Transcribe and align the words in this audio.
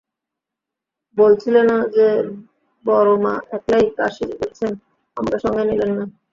বলছিলে 1.17 1.61
না, 1.63 1.77
যে, 1.95 2.07
বড়োমা 2.85 3.33
একলাই 3.51 3.85
কাশী 3.97 4.23
যাচ্ছেন, 4.31 4.71
আমাকে 5.17 5.37
সঙ্গে 5.39 5.63
নিলেন 5.65 5.91
না? 5.97 6.05